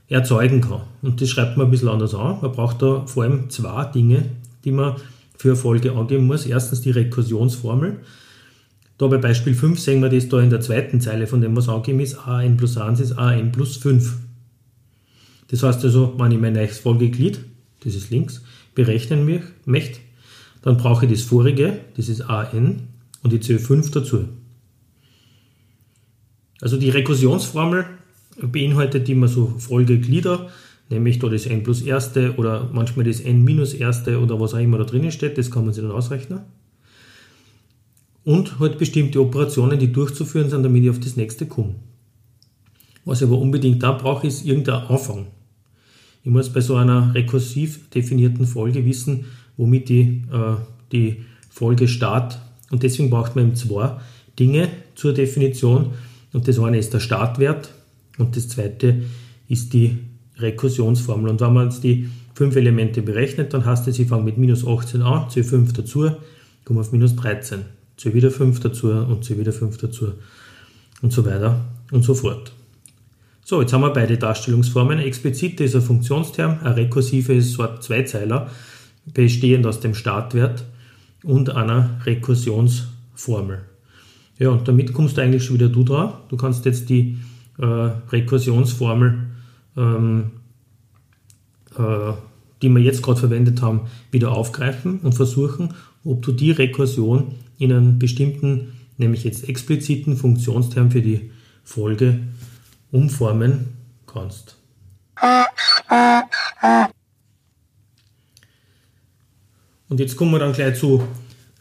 erzeugen 0.09 0.61
kann. 0.61 0.83
Und 1.02 1.21
das 1.21 1.30
schreibt 1.30 1.56
man 1.56 1.66
ein 1.66 1.71
bisschen 1.71 1.88
anders 1.88 2.14
an. 2.14 2.38
Man 2.40 2.52
braucht 2.52 2.83
da 2.83 3.06
vor 3.06 3.25
allem 3.25 3.50
zwei 3.50 3.85
Dinge, 3.87 4.25
die 4.64 4.73
man 4.73 4.97
für 5.37 5.50
eine 5.50 5.56
Folge 5.56 5.92
angeben 5.92 6.26
muss. 6.26 6.47
Erstens 6.47 6.80
die 6.80 6.90
Rekursionsformel. 6.90 8.00
Da 8.97 9.06
bei 9.09 9.18
Beispiel 9.18 9.54
5 9.54 9.78
sehen 9.80 10.02
wir 10.02 10.09
das 10.09 10.28
da 10.28 10.40
in 10.40 10.50
der 10.50 10.61
zweiten 10.61 11.00
Zeile, 11.00 11.26
von 11.26 11.40
dem 11.40 11.56
was 11.56 11.68
angegeben 11.68 12.00
ist, 12.00 12.14
an 12.14 12.56
plus 12.56 12.76
1 12.76 13.00
ist 13.00 13.12
an 13.12 13.50
plus 13.50 13.76
5. 13.76 14.16
Das 15.49 15.62
heißt 15.62 15.85
also, 15.85 16.14
wenn 16.16 16.30
ich 16.30 16.38
mein 16.38 16.52
neues 16.52 16.78
Folgeglied, 16.78 17.40
das 17.83 17.94
ist 17.94 18.11
links, 18.11 18.42
berechnen 18.75 19.42
möchte, 19.64 19.99
dann 20.62 20.76
brauche 20.76 21.06
ich 21.06 21.12
das 21.12 21.23
vorige, 21.23 21.80
das 21.97 22.09
ist 22.09 22.23
an, 22.23 22.88
und 23.23 23.33
ich 23.33 23.42
zähle 23.42 23.59
5 23.59 23.90
dazu. 23.90 24.28
Also 26.61 26.76
die 26.76 26.90
Rekursionsformel 26.90 27.85
beinhaltet 28.40 29.08
immer 29.08 29.28
so 29.28 29.54
Folgeglieder, 29.58 30.48
nämlich 30.90 31.18
da 31.18 31.28
das 31.28 31.46
n 31.46 31.62
plus 31.62 31.82
erste 31.82 32.34
oder 32.36 32.68
manchmal 32.72 33.04
das 33.04 33.20
n 33.20 33.44
minus 33.44 33.74
erste 33.74 34.20
oder 34.20 34.40
was 34.40 34.54
auch 34.54 34.58
immer 34.58 34.78
da 34.78 34.84
drinnen 34.84 35.12
steht, 35.12 35.38
das 35.38 35.50
kann 35.50 35.64
man 35.64 35.74
sich 35.74 35.82
dann 35.82 35.92
ausrechnen. 35.92 36.40
und 38.24 38.58
halt 38.58 38.78
bestimmte 38.78 39.20
Operationen, 39.20 39.78
die 39.78 39.92
durchzuführen 39.92 40.48
sind, 40.48 40.62
damit 40.62 40.82
ich 40.82 40.90
auf 40.90 41.00
das 41.00 41.16
nächste 41.16 41.46
komme. 41.46 41.74
Was 43.04 43.20
ich 43.20 43.28
aber 43.28 43.38
unbedingt 43.38 43.82
da 43.82 43.92
brauche, 43.92 44.26
ist 44.26 44.46
irgendein 44.46 44.86
Anfang. 44.86 45.26
Ich 46.22 46.30
muss 46.30 46.50
bei 46.50 46.62
so 46.62 46.76
einer 46.76 47.14
rekursiv 47.14 47.90
definierten 47.90 48.46
Folge 48.46 48.84
wissen, 48.86 49.26
womit 49.58 49.90
ich 49.90 50.06
äh, 50.32 50.56
die 50.90 51.18
Folge 51.50 51.86
start. 51.86 52.38
Und 52.70 52.82
deswegen 52.82 53.10
braucht 53.10 53.36
man 53.36 53.48
eben 53.48 53.56
zwei 53.56 53.98
Dinge 54.38 54.68
zur 54.94 55.12
Definition. 55.12 55.90
Und 56.32 56.48
das 56.48 56.58
eine 56.58 56.78
ist 56.78 56.94
der 56.94 57.00
Startwert 57.00 57.74
und 58.18 58.37
das 58.37 58.49
zweite 58.49 59.02
ist 59.49 59.73
die 59.73 59.99
Rekursionsformel. 60.37 61.30
Und 61.30 61.40
wenn 61.40 61.52
man 61.52 61.71
jetzt 61.71 61.85
die 61.85 62.09
fünf 62.35 62.56
Elemente 62.56 63.02
berechnet, 63.02 63.54
dann 63.54 63.64
heißt 63.64 63.87
es, 63.88 63.99
ich 63.99 64.09
fange 64.09 64.25
mit 64.25 64.38
minus 64.38 64.66
18 64.66 65.02
an, 65.02 65.30
zähle 65.30 65.44
5 65.44 65.73
dazu, 65.73 66.11
komme 66.64 66.80
auf 66.80 66.92
minus 66.92 67.14
13, 67.16 67.61
zähle 67.97 68.14
wieder 68.14 68.30
5 68.30 68.61
dazu 68.61 68.90
und 68.90 69.25
zähle 69.25 69.40
wieder 69.40 69.52
5 69.52 69.76
dazu 69.78 70.12
und 71.02 71.12
so 71.12 71.25
weiter 71.25 71.61
und 71.92 72.02
so 72.02 72.14
fort. 72.14 72.52
So, 73.44 73.61
jetzt 73.61 73.73
haben 73.73 73.83
wir 73.83 73.92
beide 73.92 74.16
Darstellungsformen. 74.16 74.99
Explizite 74.99 75.64
ist 75.64 75.76
ein 75.76 75.83
Funktionsterm, 75.83 76.59
ein 76.62 76.73
rekursive 76.73 77.35
ist 77.35 77.52
so 77.52 77.62
ein 77.62 77.80
Zweizeiler, 77.80 78.50
bestehend 79.12 79.66
aus 79.66 79.80
dem 79.80 79.94
Startwert 79.94 80.64
und 81.23 81.50
einer 81.50 82.00
Rekursionsformel. 82.06 83.61
Ja, 84.38 84.49
und 84.49 84.66
damit 84.66 84.92
kommst 84.94 85.18
du 85.18 85.21
eigentlich 85.21 85.44
schon 85.44 85.56
wieder 85.56 85.68
du 85.68 85.85
drauf. 85.85 86.14
Du 86.28 86.37
kannst 86.37 86.64
jetzt 86.64 86.88
die 86.88 87.18
äh, 87.58 87.64
Rekursionsformel, 87.64 89.26
ähm, 89.76 90.30
äh, 91.76 92.12
die 92.62 92.68
wir 92.68 92.80
jetzt 92.80 93.02
gerade 93.02 93.20
verwendet 93.20 93.62
haben, 93.62 93.82
wieder 94.11 94.32
aufgreifen 94.32 95.00
und 95.00 95.14
versuchen, 95.14 95.75
ob 96.04 96.23
du 96.23 96.32
die 96.32 96.50
Rekursion 96.50 97.34
in 97.58 97.73
einen 97.73 97.99
bestimmten, 97.99 98.73
nämlich 98.96 99.25
jetzt 99.25 99.49
expliziten 99.49 100.16
Funktionsterm 100.16 100.90
für 100.90 101.02
die 101.02 101.30
Folge 101.62 102.20
umformen 102.90 103.68
kannst. 104.06 104.56
Und 109.88 110.00
jetzt 110.00 110.16
kommen 110.16 110.32
wir 110.32 110.38
dann 110.38 110.52
gleich 110.52 110.78
zu 110.78 111.02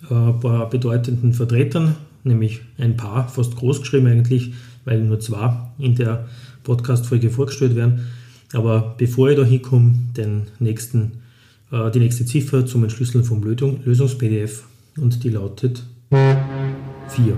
äh, 0.09 0.13
ein 0.13 0.39
paar 0.39 0.69
bedeutenden 0.69 1.33
Vertretern, 1.33 1.95
nämlich 2.23 2.61
ein 2.77 2.97
paar, 2.97 3.27
fast 3.27 3.55
groß 3.55 3.81
geschrieben 3.81 4.07
eigentlich, 4.07 4.53
weil 4.85 5.01
nur 5.01 5.19
zwei 5.19 5.53
in 5.77 5.95
der 5.95 6.27
Podcast-Folge 6.63 7.29
vorgestellt 7.29 7.75
werden. 7.75 8.07
Aber 8.53 8.95
bevor 8.97 9.29
ich 9.29 9.37
da 9.37 9.43
hinkomme, 9.43 9.93
den 10.15 10.43
nächsten, 10.59 11.23
äh, 11.71 11.89
die 11.91 11.99
nächste 11.99 12.25
Ziffer 12.25 12.65
zum 12.65 12.83
Entschlüsseln 12.83 13.23
vom 13.23 13.43
Lösungs-PDF 13.43 14.63
und 14.97 15.23
die 15.23 15.29
lautet 15.29 15.83
4. 16.09 17.35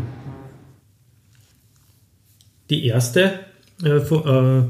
Die 2.69 2.85
erste 2.85 3.39
äh, 3.83 3.89
äh, 3.89 4.63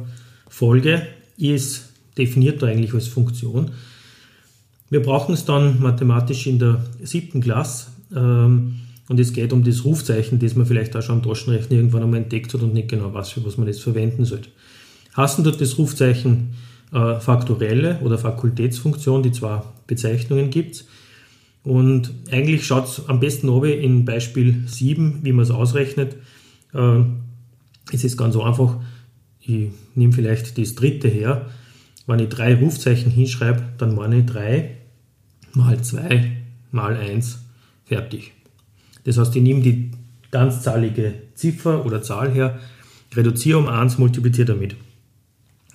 Folge 0.47 1.07
ist 1.37 1.89
definiert 2.17 2.63
eigentlich 2.63 2.93
als 2.93 3.07
Funktion. 3.07 3.71
Wir 4.89 5.01
brauchen 5.01 5.33
es 5.33 5.45
dann 5.45 5.81
mathematisch 5.81 6.47
in 6.47 6.59
der 6.59 6.85
siebten 7.01 7.41
Klasse 7.41 7.87
ähm, 8.15 8.75
und 9.07 9.19
es 9.19 9.33
geht 9.33 9.53
um 9.53 9.63
das 9.63 9.85
Rufzeichen, 9.85 10.39
das 10.39 10.55
man 10.55 10.65
vielleicht 10.65 10.95
auch 10.95 11.01
schon 11.01 11.17
am 11.17 11.23
Taschenrechner 11.23 11.77
irgendwann 11.77 12.03
einmal 12.03 12.21
entdeckt 12.21 12.53
hat 12.53 12.61
und 12.61 12.73
nicht 12.73 12.89
genau 12.89 13.13
weiß, 13.13 13.29
für 13.29 13.45
was 13.45 13.57
man 13.57 13.67
das 13.67 13.79
verwenden 13.79 14.25
sollte. 14.25 14.49
Hassen 15.13 15.43
dort 15.43 15.61
das 15.61 15.77
Rufzeichen 15.77 16.55
äh, 16.91 17.19
faktorelle 17.19 17.99
oder 18.01 18.17
Fakultätsfunktion, 18.17 19.23
die 19.23 19.31
zwei 19.31 19.61
Bezeichnungen 19.87 20.49
gibt. 20.49 20.85
Und 21.63 22.11
eigentlich 22.31 22.65
schaut 22.65 22.85
es 22.85 23.07
am 23.07 23.19
besten 23.19 23.49
ob 23.49 23.65
in 23.65 24.05
Beispiel 24.05 24.63
7, 24.67 25.19
wie 25.23 25.31
man 25.31 25.43
es 25.43 25.51
ausrechnet. 25.51 26.15
Äh, 26.73 27.01
es 27.91 28.03
ist 28.03 28.17
ganz 28.17 28.35
einfach, 28.35 28.77
ich 29.39 29.69
nehme 29.93 30.13
vielleicht 30.13 30.57
das 30.57 30.75
dritte 30.75 31.07
her. 31.07 31.49
Wenn 32.07 32.19
ich 32.19 32.29
drei 32.29 32.55
Rufzeichen 32.55 33.11
hinschreibe, 33.11 33.61
dann 33.77 33.95
meine 33.95 34.19
ich 34.19 34.25
3 34.25 34.77
mal 35.53 35.81
2 35.81 36.31
mal 36.71 36.95
1 36.95 37.39
fertig. 37.85 38.33
Das 39.05 39.17
heißt, 39.17 39.35
ich 39.35 39.41
nehme 39.41 39.61
die 39.61 39.91
ganzzahlige 40.31 41.13
Ziffer 41.35 41.85
oder 41.85 42.01
Zahl 42.01 42.31
her, 42.31 42.59
reduziere 43.15 43.57
um 43.57 43.67
1, 43.67 43.97
multipliziere 43.97 44.47
damit. 44.47 44.75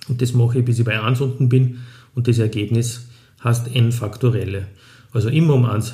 Und 0.07 0.21
das 0.21 0.33
mache 0.33 0.59
ich, 0.59 0.65
bis 0.65 0.79
ich 0.79 0.85
bei 0.85 1.01
1 1.01 1.19
unten 1.21 1.49
bin 1.49 1.79
und 2.13 2.27
das 2.27 2.37
Ergebnis 2.37 3.07
heißt 3.43 3.73
n 3.75 3.91
Faktorelle. 3.91 4.67
Also 5.13 5.29
immer 5.29 5.55
um 5.55 5.65
1 5.65 5.93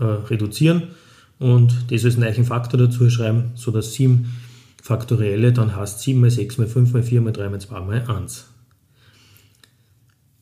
äh, 0.00 0.04
reduzieren 0.04 0.84
und 1.38 1.90
das 1.90 2.04
als 2.04 2.16
neuen 2.16 2.44
Faktor 2.44 2.78
dazu 2.78 3.08
schreiben, 3.08 3.52
sodass 3.54 3.94
7 3.94 4.26
Faktorielle 4.82 5.52
dann 5.52 5.74
heißt 5.74 6.00
7 6.00 6.20
mal 6.20 6.30
6 6.30 6.58
mal 6.58 6.66
5 6.66 6.92
mal 6.92 7.02
4 7.02 7.20
mal 7.20 7.32
3 7.32 7.48
mal 7.48 7.60
2 7.60 7.80
mal 7.80 8.02
1. 8.02 8.46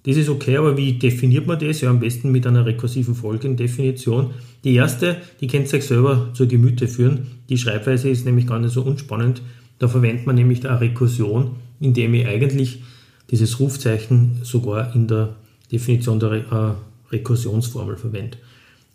Das 0.05 0.17
ist 0.17 0.29
okay, 0.29 0.57
aber 0.57 0.77
wie 0.77 0.95
definiert 0.95 1.47
man 1.47 1.59
das? 1.59 1.81
Ja, 1.81 1.91
am 1.91 2.01
besten 2.01 2.33
mit 2.33 2.47
einer 2.47 2.67
rekursiven 2.67 3.15
Folgendefinition. 3.15 4.33
Die 4.65 4.75
erste, 4.75 5.19
die 5.41 5.47
könnt 5.47 5.73
ihr 5.73 5.79
euch 5.79 5.87
selber 5.87 6.31
zur 6.35 6.47
Gemüte 6.47 6.89
führen. 6.89 7.29
Die 7.49 7.59
Schreibweise 7.59 8.09
ist 8.09 8.25
nämlich 8.25 8.47
gar 8.47 8.59
nicht 8.59 8.73
so 8.73 8.83
unspannend. 8.83 9.43
Da 9.79 9.89
verwendet 9.89 10.27
man 10.27 10.35
nämlich 10.35 10.67
eine 10.67 10.81
Rekursion, 10.81 11.57
indem 11.81 12.15
ich 12.15 12.27
eigentlich 12.27 12.83
dieses 13.31 13.61
Rufzeichen 13.61 14.41
sogar 14.43 14.95
in 14.95 15.07
der 15.07 15.37
Definition 15.71 16.19
der 16.19 16.33
äh, 16.33 17.13
Rekursionsformel 17.13 17.97
verwende. 17.97 18.39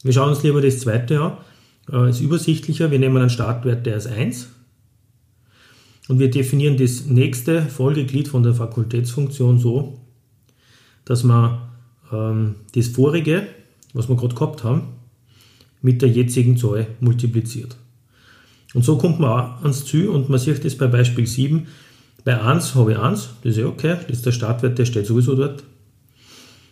Wir 0.03 0.13
schauen 0.13 0.29
uns 0.29 0.43
lieber 0.43 0.61
das 0.61 0.79
zweite 0.79 1.21
an. 1.21 1.37
Äh, 1.91 2.09
ist 2.09 2.19
übersichtlicher. 2.19 2.91
Wir 2.91 2.99
nehmen 2.99 3.17
einen 3.17 3.29
Startwert, 3.29 3.85
der 3.85 3.95
ist 3.95 4.07
1 4.07 4.49
und 6.07 6.19
wir 6.19 6.29
definieren 6.29 6.77
das 6.77 7.05
nächste 7.05 7.63
Folgeglied 7.63 8.27
von 8.27 8.43
der 8.43 8.53
Fakultätsfunktion 8.53 9.59
so, 9.59 9.99
dass 11.07 11.23
man 11.23 11.59
ähm, 12.11 12.55
das 12.75 12.87
vorige, 12.87 13.47
was 13.93 14.09
wir 14.09 14.17
gerade 14.17 14.35
gehabt 14.35 14.63
haben, 14.63 14.83
mit 15.81 16.01
der 16.01 16.09
jetzigen 16.09 16.57
Zahl 16.57 16.87
multipliziert. 16.99 17.77
Und 18.73 18.83
so 18.83 18.97
kommt 18.97 19.19
man 19.19 19.29
auch 19.29 19.61
ans 19.61 19.85
Ziel 19.85 20.09
und 20.09 20.29
man 20.29 20.39
sieht 20.39 20.63
das 20.65 20.75
bei 20.75 20.87
Beispiel 20.87 21.25
7. 21.25 21.67
Bei 22.25 22.41
1 22.41 22.75
habe 22.75 22.91
ich 22.91 22.99
1, 22.99 23.29
das 23.41 23.51
ist 23.51 23.57
ja 23.57 23.67
okay, 23.67 23.97
das 24.07 24.17
ist 24.17 24.25
der 24.25 24.33
Startwert, 24.33 24.77
der 24.77 24.85
steht 24.85 25.05
sowieso 25.05 25.35
dort. 25.35 25.63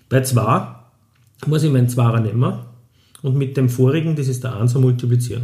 Bei 0.10 0.22
2 0.22 0.68
muss 1.48 1.64
ich 1.64 1.72
meinen 1.72 1.88
2er 1.88 2.20
nehmen 2.20 2.60
und 3.22 3.38
mit 3.38 3.56
dem 3.56 3.70
vorigen, 3.70 4.16
das 4.18 4.28
ist 4.28 4.44
der 4.44 4.54
1er, 4.54 4.80
multiplizieren. 4.80 5.44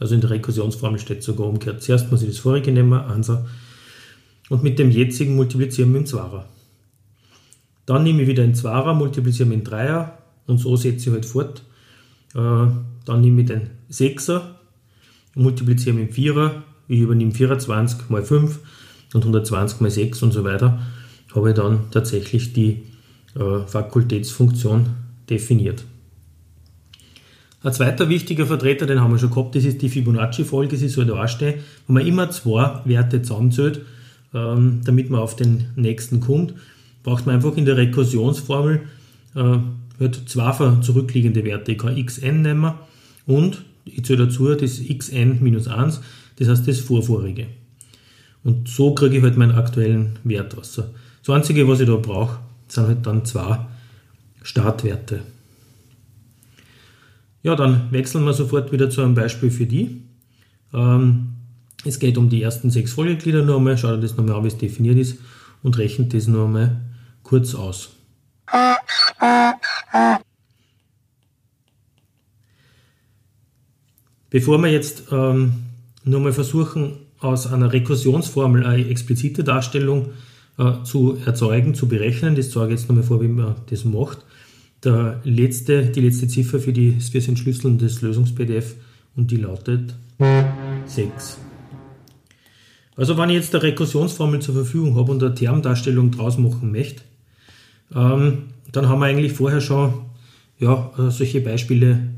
Also 0.00 0.16
in 0.16 0.20
der 0.20 0.30
Rekursionsformel 0.30 0.98
steht 0.98 1.22
sogar 1.22 1.46
umgekehrt. 1.46 1.82
Zuerst 1.82 2.10
muss 2.10 2.22
ich 2.22 2.28
das 2.28 2.38
vorige 2.38 2.72
nehmen, 2.72 2.92
Ansa, 2.92 3.46
und 4.50 4.64
mit 4.64 4.78
dem 4.78 4.90
jetzigen 4.90 5.36
multiplizieren 5.36 5.92
mit 5.92 6.02
dem 6.02 6.06
Zwarer. 6.06 6.48
Dann 7.86 8.02
nehme 8.02 8.22
ich 8.22 8.28
wieder 8.28 8.42
einen 8.42 8.54
Zwarer, 8.54 8.94
multipliziere 8.94 9.48
mit 9.48 9.58
dem 9.58 9.64
Dreier 9.64 10.18
und 10.46 10.58
so 10.58 10.76
setze 10.76 11.08
ich 11.08 11.14
halt 11.14 11.26
fort. 11.26 11.62
Äh, 12.34 12.66
dann 13.04 13.20
nehme 13.20 13.42
ich 13.42 13.48
den 13.48 13.70
Sechser 13.88 14.54
multipliziere 15.34 15.94
mit 15.94 16.08
dem 16.08 16.12
Vierer. 16.12 16.62
Ich 16.88 17.00
übernehme 17.00 17.32
24 17.32 18.08
mal 18.10 18.22
5 18.22 18.58
und 19.14 19.22
120 19.22 19.80
mal 19.80 19.90
6 19.90 20.22
und 20.22 20.32
so 20.32 20.44
weiter. 20.44 20.80
Habe 21.34 21.50
ich 21.50 21.56
dann 21.56 21.90
tatsächlich 21.90 22.52
die 22.52 22.82
äh, 23.34 23.66
Fakultätsfunktion 23.66 24.86
definiert. 25.28 25.84
Ein 27.62 27.72
zweiter 27.72 28.10
wichtiger 28.10 28.46
Vertreter, 28.46 28.84
den 28.84 29.00
haben 29.00 29.12
wir 29.12 29.18
schon 29.18 29.30
gehabt, 29.30 29.54
das 29.54 29.64
ist 29.64 29.80
die 29.80 29.88
Fibonacci-Folge, 29.88 30.76
sie 30.76 30.88
soll 30.88 31.06
da 31.06 31.26
stehen, 31.26 31.60
wo 31.86 31.94
man 31.94 32.06
immer 32.06 32.30
zwei 32.30 32.80
Werte 32.84 33.22
zusammenzählt, 33.22 33.80
ähm, 34.34 34.82
damit 34.84 35.08
man 35.08 35.20
auf 35.20 35.34
den 35.34 35.68
nächsten 35.74 36.20
kommt. 36.20 36.52
Braucht 37.04 37.26
man 37.26 37.36
einfach 37.36 37.56
in 37.56 37.66
der 37.66 37.76
Rekursionsformel 37.76 38.80
äh, 39.36 39.58
halt 40.00 40.28
zwei 40.28 40.80
zurückliegende 40.80 41.44
Werte. 41.44 41.72
Ich 41.72 41.78
kann 41.78 42.04
xn 42.04 42.42
nehmen 42.42 42.72
und 43.26 43.64
ich 43.84 44.04
zähle 44.04 44.26
dazu 44.26 44.52
das 44.54 44.80
xn 44.80 45.38
minus 45.40 45.68
1, 45.68 46.00
das 46.36 46.48
heißt 46.48 46.66
das 46.66 46.80
vorvorige. 46.80 47.46
Und 48.42 48.68
so 48.68 48.94
kriege 48.94 49.18
ich 49.18 49.22
halt 49.22 49.36
meinen 49.36 49.52
aktuellen 49.54 50.18
Wert 50.24 50.56
raus. 50.56 50.82
Das 51.24 51.34
Einzige, 51.34 51.68
was 51.68 51.80
ich 51.80 51.86
da 51.86 51.96
brauche, 51.96 52.40
sind 52.68 52.86
halt 52.86 53.06
dann 53.06 53.24
zwei 53.24 53.60
Startwerte. 54.42 55.20
Ja, 57.42 57.54
dann 57.54 57.92
wechseln 57.92 58.24
wir 58.24 58.32
sofort 58.32 58.72
wieder 58.72 58.88
zu 58.88 59.02
einem 59.02 59.14
Beispiel 59.14 59.50
für 59.50 59.66
die. 59.66 60.02
Ähm, 60.72 61.34
es 61.84 61.98
geht 61.98 62.16
um 62.16 62.30
die 62.30 62.42
ersten 62.42 62.70
sechs 62.70 62.92
Folgeglieder 62.92 63.40
einmal. 63.40 63.76
Schaut 63.76 63.96
euch 63.96 64.00
das 64.00 64.16
nochmal 64.16 64.36
an, 64.36 64.44
wie 64.44 64.48
es 64.48 64.56
definiert 64.56 64.96
ist 64.96 65.18
und 65.62 65.76
rechnet 65.76 66.14
das 66.14 66.26
einmal 66.26 66.80
kurz 67.24 67.54
aus. 67.54 67.90
Bevor 74.30 74.58
wir 74.58 74.70
jetzt 74.70 75.04
ähm, 75.10 75.52
nur 76.04 76.20
mal 76.20 76.32
versuchen, 76.32 76.98
aus 77.18 77.46
einer 77.46 77.72
Rekursionsformel 77.72 78.66
eine 78.66 78.88
explizite 78.88 79.44
Darstellung 79.44 80.10
äh, 80.58 80.82
zu 80.84 81.16
erzeugen, 81.24 81.74
zu 81.74 81.88
berechnen, 81.88 82.34
das 82.34 82.50
zeige 82.50 82.74
ich 82.74 82.80
jetzt 82.80 82.88
nochmal 82.88 83.04
vor, 83.04 83.20
wie 83.22 83.28
man 83.28 83.56
das 83.70 83.84
macht, 83.84 84.18
der 84.82 85.20
letzte, 85.24 85.86
die 85.86 86.00
letzte 86.00 86.28
Ziffer 86.28 86.60
für, 86.60 86.72
die, 86.72 87.00
für 87.00 87.18
das 87.18 87.28
Entschlüsseln 87.28 87.78
des 87.78 88.02
Lösungs-PDF 88.02 88.74
und 89.16 89.30
die 89.30 89.36
lautet 89.36 89.94
6. 90.86 91.38
Also 92.96 93.16
wenn 93.16 93.30
ich 93.30 93.36
jetzt 93.36 93.54
eine 93.54 93.64
Rekursionsformel 93.64 94.40
zur 94.40 94.54
Verfügung 94.54 94.96
habe 94.96 95.10
und 95.10 95.22
eine 95.22 95.34
Termdarstellung 95.34 96.10
draus 96.10 96.38
machen 96.38 96.70
möchte, 96.70 97.02
ähm, 97.94 98.44
dann 98.72 98.88
haben 98.88 99.00
wir 99.00 99.06
eigentlich 99.06 99.32
vorher 99.32 99.60
schon 99.60 99.94
ja, 100.58 100.90
äh, 100.98 101.10
solche 101.10 101.40
Beispiele 101.40 102.10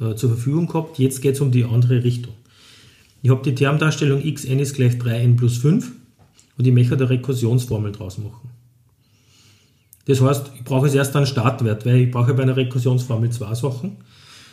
äh, 0.00 0.14
zur 0.14 0.30
Verfügung 0.30 0.66
gehabt. 0.66 0.98
Jetzt 0.98 1.22
geht 1.22 1.34
es 1.34 1.40
um 1.40 1.50
die 1.50 1.64
andere 1.64 2.02
Richtung. 2.02 2.34
Ich 3.22 3.30
habe 3.30 3.42
die 3.42 3.54
Termdarstellung 3.54 4.20
xn 4.22 4.58
ist 4.58 4.74
gleich 4.74 4.94
3n 4.94 5.36
plus 5.36 5.58
5 5.58 5.92
und 6.58 6.66
ich 6.66 6.72
möchte 6.72 6.94
eine 6.94 7.08
Rekursionsformel 7.08 7.92
draus 7.92 8.18
machen. 8.18 8.50
Das 10.06 10.20
heißt, 10.20 10.50
ich 10.56 10.64
brauche 10.64 10.86
jetzt 10.86 10.96
erst 10.96 11.16
einen 11.16 11.26
Startwert, 11.26 11.86
weil 11.86 11.96
ich 11.96 12.10
brauche 12.10 12.34
bei 12.34 12.42
einer 12.42 12.56
Rekursionsformel 12.56 13.30
zwei 13.30 13.54
Sachen. 13.54 13.96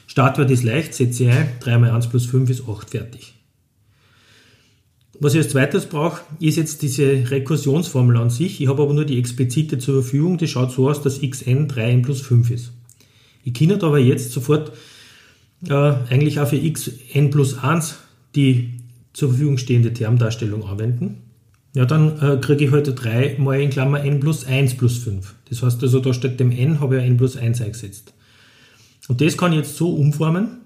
Startwert 0.07 0.49
ist 0.51 0.63
leicht, 0.63 0.93
setze 0.93 1.23
ich 1.25 1.31
ein, 1.31 1.49
3 1.59 1.77
mal 1.79 1.91
1 1.91 2.07
plus 2.07 2.25
5 2.25 2.49
ist 2.49 2.63
8, 2.67 2.89
fertig. 2.89 3.33
Was 5.21 5.35
ich 5.35 5.41
als 5.41 5.49
zweites 5.49 5.85
brauche, 5.85 6.23
ist 6.39 6.57
jetzt 6.57 6.81
diese 6.81 7.29
Rekursionsformel 7.29 8.17
an 8.17 8.31
sich. 8.31 8.59
Ich 8.59 8.67
habe 8.67 8.81
aber 8.81 8.95
nur 8.95 9.05
die 9.05 9.19
explizite 9.19 9.77
zur 9.77 10.01
Verfügung. 10.01 10.39
Die 10.39 10.47
schaut 10.47 10.71
so 10.71 10.89
aus, 10.89 11.03
dass 11.03 11.21
xn 11.21 11.67
3n 11.67 12.01
plus 12.01 12.21
5 12.21 12.49
ist. 12.49 12.71
Ich 13.43 13.53
kann 13.53 13.71
aber 13.71 13.99
jetzt 13.99 14.31
sofort 14.31 14.71
äh, 15.69 15.73
eigentlich 15.73 16.39
auch 16.39 16.47
für 16.47 16.57
xn 16.57 17.29
plus 17.29 17.55
1 17.59 17.99
die 18.33 18.79
zur 19.13 19.29
Verfügung 19.29 19.59
stehende 19.59 19.93
Termdarstellung 19.93 20.65
anwenden. 20.65 21.17
Ja, 21.75 21.85
dann 21.85 22.19
äh, 22.19 22.37
kriege 22.41 22.65
ich 22.65 22.71
heute 22.71 22.95
halt 22.95 23.37
3 23.37 23.37
mal 23.37 23.61
in 23.61 23.69
Klammer 23.69 24.03
n 24.03 24.19
plus 24.21 24.45
1 24.45 24.75
plus 24.75 24.97
5. 24.97 25.35
Das 25.49 25.61
heißt 25.61 25.83
also, 25.83 25.99
da 25.99 26.15
statt 26.15 26.39
dem 26.39 26.51
n 26.51 26.79
habe 26.79 26.97
ich 26.97 27.03
n 27.03 27.17
plus 27.17 27.37
1 27.37 27.61
eingesetzt. 27.61 28.15
Und 29.07 29.21
das 29.21 29.37
kann 29.37 29.51
ich 29.51 29.59
jetzt 29.59 29.77
so 29.77 29.93
umformen, 29.93 30.61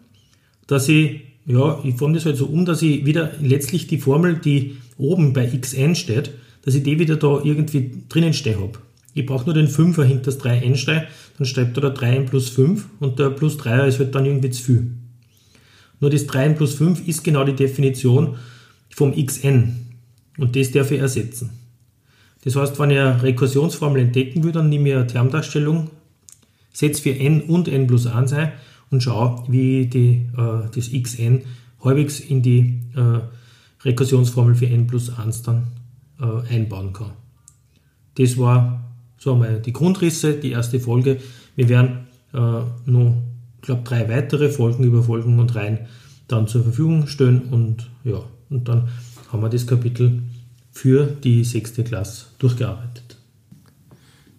dass 0.68 0.88
ich, 0.88 1.24
ja, 1.46 1.80
ich 1.84 1.96
forme 1.96 2.16
das 2.16 2.26
halt 2.26 2.38
so 2.38 2.46
um, 2.46 2.66
dass 2.66 2.82
ich 2.82 3.06
wieder 3.06 3.32
letztlich 3.40 3.88
die 3.88 4.00
Formel, 4.00 4.36
die 4.36 4.78
oben 4.98 5.34
bei 5.34 5.46
xn 5.46 5.96
steht, 5.96 6.32
dass 6.64 6.76
ich 6.76 6.84
die 6.84 7.00
wieder 7.00 7.18
da 7.18 7.42
irgendwie 7.44 8.04
drinnen 8.10 8.34
stehen 8.34 8.60
habe. 8.60 8.80
Ich 9.14 9.26
brauche 9.26 9.46
nur 9.46 9.54
den 9.54 9.68
5er 9.68 10.04
hinter 10.04 10.26
das 10.26 10.40
3n 10.42 10.76
stehen, 10.76 11.04
dann 11.38 11.46
schreibt 11.46 11.78
da 11.78 11.82
der 11.82 11.96
3n 11.96 12.26
plus 12.26 12.50
5 12.50 12.86
und 13.00 13.20
der 13.20 13.30
plus 13.30 13.58
3er 13.60 13.86
ist 13.86 14.00
halt 14.00 14.16
dann 14.16 14.26
irgendwie 14.26 14.50
zu 14.50 14.64
viel. 14.64 14.92
Nur 16.00 16.10
das 16.10 16.28
3n 16.28 16.56
plus 16.56 16.74
5 16.74 17.08
ist 17.08 17.24
genau 17.24 17.44
die 17.44 17.56
Definition 17.56 18.36
vom 18.90 19.14
xn. 19.14 19.76
Und 20.38 20.56
das 20.56 20.72
darf 20.72 20.92
ich 20.92 21.00
ersetzen. 21.00 21.52
Das 22.44 22.56
heißt, 22.56 22.78
wenn 22.80 22.92
ich 22.92 23.00
eine 23.00 23.24
Rekursionsformel 23.24 24.02
entdecken 24.02 24.44
will, 24.44 24.52
dann 24.52 24.70
nehme 24.70 24.90
ich 24.90 24.96
eine 24.96 25.08
Termdarstellung, 25.08 25.90
setze 26.74 27.02
für 27.02 27.16
n 27.18 27.42
und 27.42 27.68
n 27.68 27.88
plus 27.88 28.08
1 28.08 28.34
ein 28.34 28.52
und 28.92 29.02
schaue, 29.02 29.44
wie 29.48 29.88
die, 29.88 30.28
äh, 30.38 30.70
das 30.74 30.90
xn 30.92 31.42
halbwegs 31.84 32.20
in 32.20 32.42
die 32.42 32.82
äh, 32.96 33.20
Rekursionsformel 33.84 34.56
für 34.56 34.68
n 34.68 34.88
plus 34.88 35.16
1 35.16 35.44
dann 35.44 35.68
äh, 36.20 36.54
einbauen 36.54 36.94
kann. 36.94 37.12
Das 38.16 38.38
war 38.38 38.84
so 39.18 39.34
einmal 39.34 39.60
die 39.60 39.74
Grundrisse, 39.74 40.34
die 40.34 40.52
erste 40.52 40.80
Folge. 40.80 41.20
Wir 41.56 41.70
werden 41.70 42.08
äh, 42.34 42.38
noch, 42.38 43.24
glaube, 43.62 43.82
drei 43.84 44.10
weitere 44.10 44.50
Folgen 44.50 44.84
über 44.84 45.04
Folgen 45.04 45.40
und 45.40 45.54
Reihen 45.56 45.80
dann 46.28 46.48
zur 46.48 46.64
Verfügung 46.64 47.08
stellen 47.08 47.44
und 47.52 47.90
ja, 48.04 48.22
und 48.50 48.68
dann 48.68 48.90
haben 49.32 49.42
wir 49.42 49.50
das 49.50 49.68
Kapitel 49.68 50.24
für 50.72 51.06
die 51.06 51.44
sechste 51.44 51.84
Klasse 51.84 52.26
durchgearbeitet. 52.40 53.05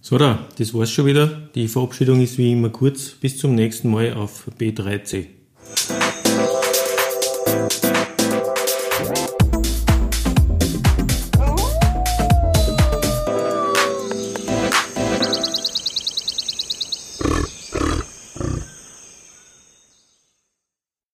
So, 0.08 0.18
da, 0.18 0.38
das 0.56 0.72
war's 0.72 0.92
schon 0.92 1.06
wieder. 1.06 1.26
Die 1.56 1.66
Verabschiedung 1.66 2.20
ist 2.20 2.38
wie 2.38 2.52
immer 2.52 2.68
kurz. 2.68 3.10
Bis 3.20 3.38
zum 3.38 3.56
nächsten 3.56 3.90
Mal 3.90 4.14
auf 4.14 4.48
B3C. 4.56 5.26